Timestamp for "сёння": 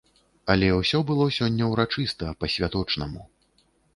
1.37-1.67